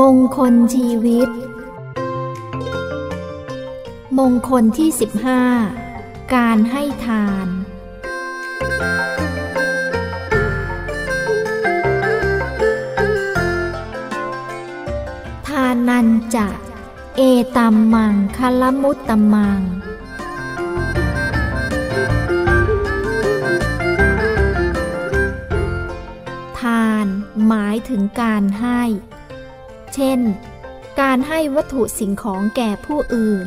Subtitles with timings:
[0.00, 1.28] มงคลชีวิต
[4.18, 4.90] มงคลที่
[5.62, 7.48] 15 การให้ทาน
[15.46, 16.06] ทานัน
[16.36, 16.48] จะ
[17.16, 17.20] เอ
[17.56, 19.60] ตัมมังคลมุตตมัง
[26.60, 27.06] ทาน
[27.46, 28.75] หมายถึงการให้
[29.96, 30.20] เช่น
[31.00, 33.46] การให้วัตถุสิ่งของแก่ผู้อื่น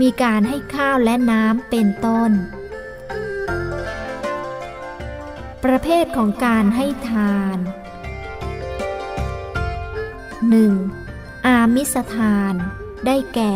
[0.00, 2.30] มีการให้ข้าวและน้ำเป็นต้น
[5.64, 7.58] ประเภทของการให้ทาน
[10.72, 11.46] 1.
[11.46, 12.54] อามิสทาน
[13.06, 13.54] ได้แก่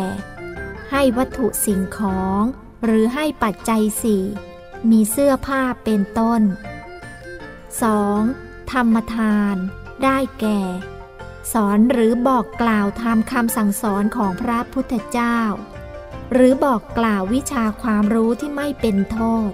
[0.91, 2.41] ให้วัตถุสิ่งของ
[2.85, 4.23] หรือให้ปัจจัยสี่
[4.89, 6.41] มีเสื้อผ้าเป็นต้น
[7.95, 8.71] 2.
[8.71, 9.55] ธรรมทาน
[10.03, 10.61] ได้แก่
[11.51, 15.39] สอนหรือบอกกล่าวทำคำสั่งสอนของพระพุทธเจ้า
[16.33, 19.19] หรือบอกกล่าววิชาความรู้ที่ไม่เป็นโท
[19.49, 19.51] ษ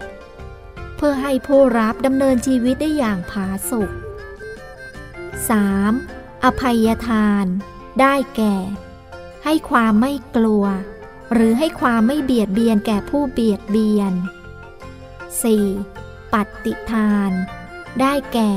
[0.95, 3.91] เพื่อให้ผู้รับดำเนินชีวิตได้อย่างผาสุก
[5.57, 6.43] 3.
[6.43, 7.45] อภัยทาน
[8.01, 8.55] ได้แก่
[9.45, 10.65] ให้ความไม่กลัว
[11.33, 14.13] หรือให้ความไม่เบียดเบียนแก่ผู้เบียดเบียน
[15.63, 16.33] 4.
[16.33, 17.31] ปัตติทาน
[18.01, 18.51] ได้แก่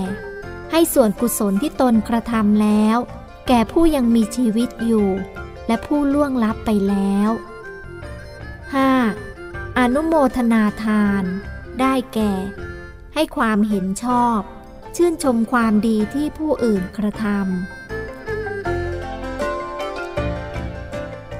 [0.70, 2.98] ให้ส่วนกุศลที่ตนกระทำแล้ว
[3.48, 5.08] แก่ผู้ยังมีชีวิตอยู่
[5.66, 7.30] และผู้ล่วงลับไปแล้ว
[8.94, 9.78] 5.
[9.78, 11.24] อนุโมทนาทาน
[11.80, 12.32] ได้แก่
[13.14, 14.40] ให้ความเห็นชอบ
[14.96, 17.36] ชื่นชมความดีที่ผู้อื่นกระทำ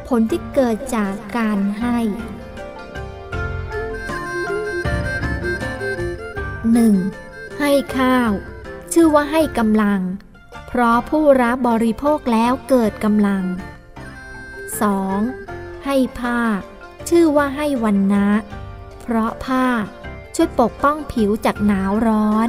[0.09, 1.99] ผลที่เกิดจากการให้
[7.19, 7.61] 1.
[7.61, 8.31] ให้ข้าว
[8.93, 10.01] ชื่อว่าให้กำลัง
[10.75, 13.45] เพราะผู้รับบริโภคแล้วเกิดกำลัง
[15.05, 15.85] 2.
[15.85, 16.41] ให้ผ้า
[17.09, 18.29] ชื่อว่าให้วันนะ
[19.03, 19.67] เพราะผ้า
[20.35, 22.49] ช่วยปกป้องผิวจากหนาวร้อน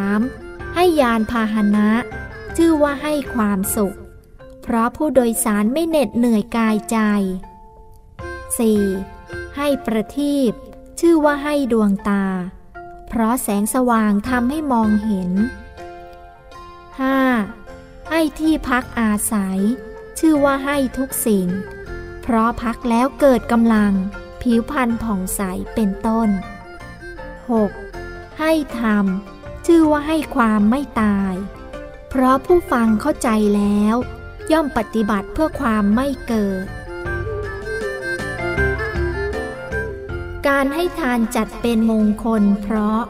[0.00, 0.74] 3.
[0.74, 1.90] ให้ยานพาหนะ
[2.56, 3.96] ชื่อว่าให้ความสุข
[4.62, 6.98] เพราะผู้โดยสารไม่เหน็ดเหนื่อยกายใจ
[8.74, 9.56] 4.
[9.56, 10.52] ให้ประทีป
[11.00, 12.24] ชื่อว่าให้ดวงตา
[13.08, 15.32] เพราะแสงสว่างทำให้มองเห็น
[17.00, 18.10] 5.
[18.10, 19.58] ให้ที่พักอาศัย
[20.18, 21.48] ชื่อว่าให้ทุกสิ่ง
[22.22, 23.92] เพราะพักแล้วเกิดกำลัง
[24.40, 25.40] ผิวพรรณผ่องใส
[25.74, 26.28] เป็นต้น
[27.58, 28.38] 6.
[28.40, 29.06] ให้ธรรม
[29.66, 31.34] ชื่อว่าให้ความไม่ตาย
[32.08, 33.96] เพราะผู้ฟังเข้าใจแล้ว
[34.52, 36.66] ย่อมปฏิบัติเพื่อความไม่เกิด
[40.48, 43.02] การให้ทานจัดเป็นมงคลเพราะ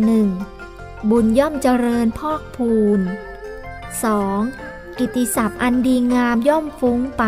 [0.00, 1.10] 1.
[1.10, 3.00] บุญย่อมเจริญพอกพูน
[4.18, 4.98] 2.
[4.98, 7.24] กิติศัพท์อันดีงามย่อมฟุ้งไป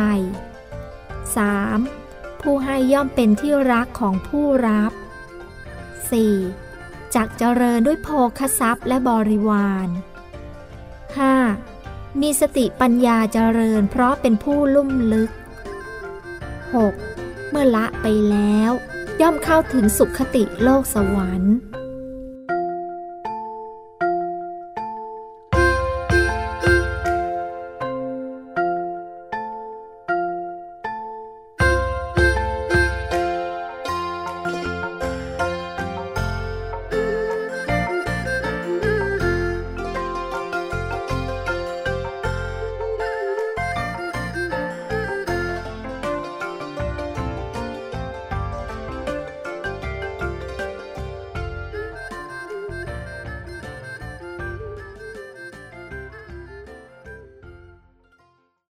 [0.81, 2.41] 3.
[2.41, 4.93] ผู้ให้ย่อมเป็นที่รักของผู้รับ
[6.43, 7.15] 4.
[7.15, 8.09] จักเจริญด้วยโภ
[8.39, 9.89] คทรัพย์และบริวาร
[11.45, 12.21] 5.
[12.21, 15.31] มีสติปัญญาเจริญเพราะเป็นผู้ลุ่มลึก
[16.81, 17.51] 6.
[17.51, 18.73] เมื่อละไปแล้ว
[19.21, 21.57] ย่อมเข้าถึงสุขติโลกสวรรค์